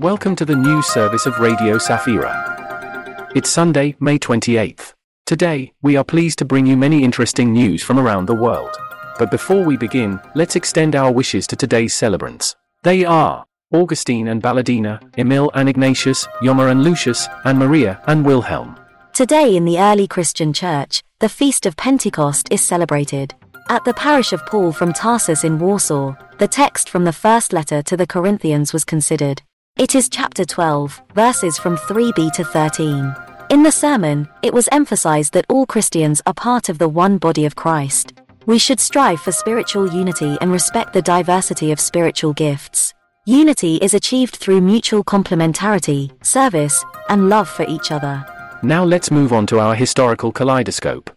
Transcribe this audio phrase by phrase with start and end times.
[0.00, 3.30] Welcome to the news service of Radio Safira.
[3.36, 4.94] It's Sunday, May 28th.
[5.26, 8.74] Today, we are pleased to bring you many interesting news from around the world.
[9.18, 12.56] But before we begin, let's extend our wishes to today's celebrants.
[12.82, 18.80] They are Augustine and Balladyna, Emil and Ignatius, Yoma and Lucius, and Maria and Wilhelm.
[19.12, 23.34] Today in the early Christian church, the feast of Pentecost is celebrated.
[23.68, 27.82] At the parish of Paul from Tarsus in Warsaw, the text from the first letter
[27.82, 29.42] to the Corinthians was considered.
[29.80, 33.16] It is chapter 12, verses from 3b to 13.
[33.48, 37.46] In the sermon, it was emphasized that all Christians are part of the one body
[37.46, 38.12] of Christ.
[38.44, 42.92] We should strive for spiritual unity and respect the diversity of spiritual gifts.
[43.24, 48.22] Unity is achieved through mutual complementarity, service, and love for each other.
[48.62, 51.08] Now let's move on to our historical kaleidoscope.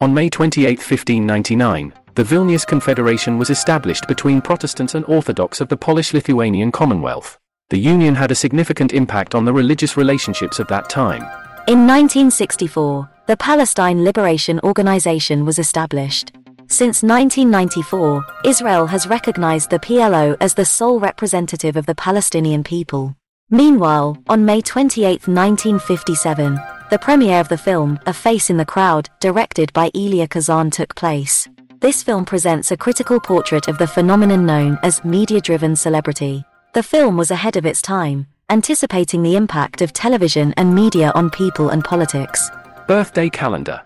[0.00, 5.76] On May 28, 1599, the Vilnius Confederation was established between Protestants and Orthodox of the
[5.76, 7.36] Polish-Lithuanian Commonwealth.
[7.70, 11.22] The union had a significant impact on the religious relationships of that time.
[11.66, 16.32] In 1964, the Palestine Liberation Organization was established.
[16.66, 23.16] Since 1994, Israel has recognized the PLO as the sole representative of the Palestinian people.
[23.48, 29.08] Meanwhile, on May 28, 1957, the premiere of the film, A Face in the Crowd,
[29.20, 31.48] directed by Elia Kazan took place.
[31.80, 36.44] This film presents a critical portrait of the phenomenon known as media-driven celebrity.
[36.74, 41.30] The film was ahead of its time, anticipating the impact of television and media on
[41.30, 42.50] people and politics.
[42.88, 43.80] Birthday calendar.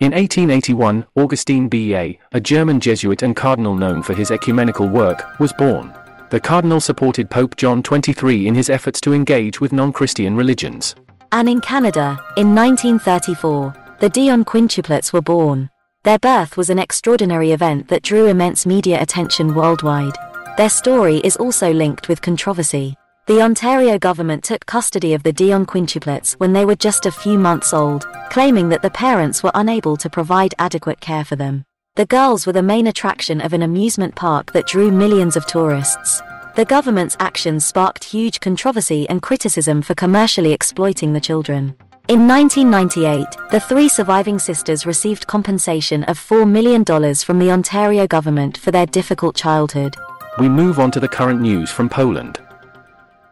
[0.00, 5.52] In 1881, Augustine Bea, a German Jesuit and cardinal known for his ecumenical work, was
[5.52, 5.92] born.
[6.30, 10.94] The cardinal supported Pope John XXIII in his efforts to engage with non-Christian religions.
[11.30, 15.68] And in Canada, in 1934, the Dionne quintuplets were born.
[16.04, 20.16] Their birth was an extraordinary event that drew immense media attention worldwide.
[20.56, 22.94] Their story is also linked with controversy.
[23.26, 27.36] The Ontario government took custody of the Dionne quintuplets when they were just a few
[27.36, 31.64] months old, claiming that the parents were unable to provide adequate care for them.
[31.96, 36.22] The girls were the main attraction of an amusement park that drew millions of tourists.
[36.54, 41.74] The government's actions sparked huge controversy and criticism for commercially exploiting the children.
[42.06, 48.56] In 1998, the three surviving sisters received compensation of $4 million from the Ontario government
[48.56, 49.96] for their difficult childhood.
[50.36, 52.40] We move on to the current news from Poland.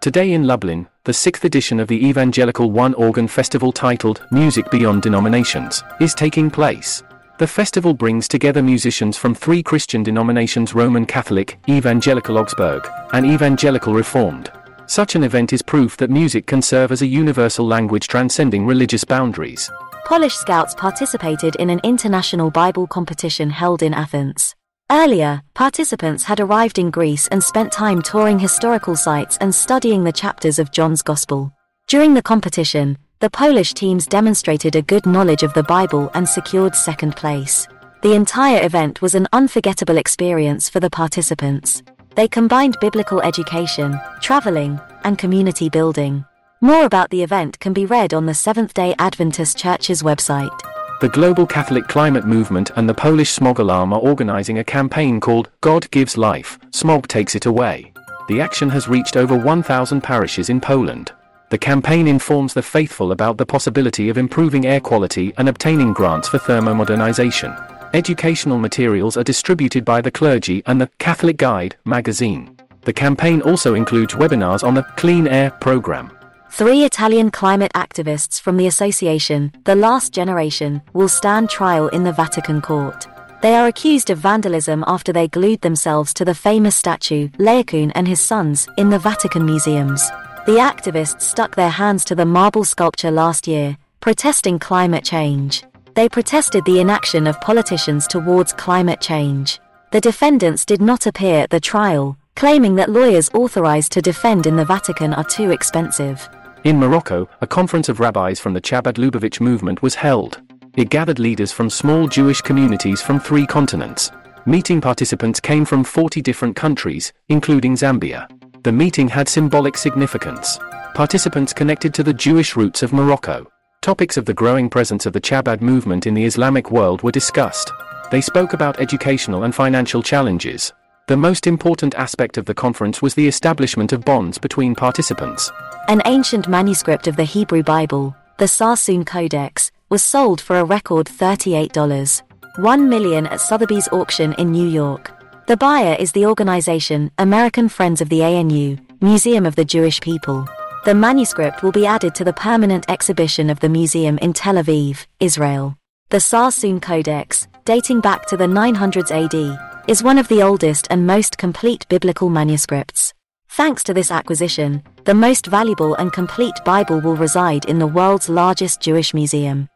[0.01, 5.03] Today in Lublin, the sixth edition of the Evangelical One Organ Festival titled Music Beyond
[5.03, 7.03] Denominations is taking place.
[7.39, 13.95] The festival brings together musicians from three Christian denominations Roman Catholic, Evangelical Augsburg, and Evangelical
[13.95, 14.53] Reformed.
[14.87, 19.03] Such an event is proof that music can serve as a universal language transcending religious
[19.03, 19.69] boundaries.
[20.05, 24.55] Polish Scouts participated in an international Bible competition held in Athens.
[24.93, 30.13] Earlier, participants had arrived in Greece and spent time touring historical sites and studying the
[30.13, 31.51] chapters of John's Gospel.
[31.89, 36.75] During the competition, the Polish teams demonstrated a good knowledge of the Bible and secured
[36.75, 37.67] second place.
[38.03, 41.83] The entire event was an unforgettable experience for the participants.
[42.15, 46.23] They combined biblical education, traveling, and community building.
[46.61, 50.72] More about the event can be read on the Seventh day Adventist Church's website.
[51.03, 55.51] The Global Catholic Climate Movement and the Polish Smog Alarm are organizing a campaign called
[55.61, 57.93] God Gives Life, Smog Takes It Away.
[58.29, 61.11] The action has reached over 1,000 parishes in Poland.
[61.51, 66.29] The campaign informs the faithful about the possibility of improving air quality and obtaining grants
[66.29, 67.91] for thermomodernization.
[67.95, 72.57] Educational materials are distributed by the clergy and the Catholic Guide magazine.
[72.83, 76.17] The campaign also includes webinars on the Clean Air program.
[76.55, 82.13] Three Italian climate activists from the association, The Last Generation, will stand trial in the
[82.13, 83.07] Vatican court.
[83.41, 88.07] They are accused of vandalism after they glued themselves to the famous statue, Laocoon and
[88.07, 90.07] his sons, in the Vatican museums.
[90.45, 95.65] The activists stuck their hands to the marble sculpture last year, protesting climate change.
[95.95, 99.59] They protested the inaction of politicians towards climate change.
[99.91, 104.57] The defendants did not appear at the trial, claiming that lawyers authorized to defend in
[104.57, 106.29] the Vatican are too expensive.
[106.65, 110.41] In Morocco, a conference of rabbis from the Chabad Lubavitch movement was held.
[110.77, 114.13] It gathered leaders from small Jewish communities from three continents.
[114.47, 118.29] Meeting participants came from 40 different countries, including Zambia.
[118.63, 120.61] The meeting had symbolic significance.
[120.95, 123.45] Participants connected to the Jewish roots of Morocco.
[123.81, 127.73] Topics of the growing presence of the Chabad movement in the Islamic world were discussed.
[128.13, 130.73] They spoke about educational and financial challenges.
[131.09, 135.51] The most important aspect of the conference was the establishment of bonds between participants.
[135.89, 141.07] An ancient manuscript of the Hebrew Bible, the Sassoon Codex, was sold for a record
[141.07, 142.23] $38.
[142.57, 145.11] 1 million at Sotheby's auction in New York.
[145.49, 150.47] The buyer is the organization American Friends of the ANU, Museum of the Jewish People.
[150.85, 155.07] The manuscript will be added to the permanent exhibition of the museum in Tel Aviv,
[155.19, 155.77] Israel.
[156.11, 161.07] The Sassoon Codex, dating back to the 900s AD, is one of the oldest and
[161.07, 163.13] most complete biblical manuscripts.
[163.49, 168.29] Thanks to this acquisition, the most valuable and complete Bible will reside in the world's
[168.29, 169.69] largest Jewish museum.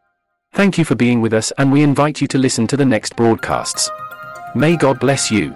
[0.55, 3.17] Thank you for being with us and we invite you to listen to the next
[3.17, 3.91] broadcasts.
[4.55, 5.55] May God bless you.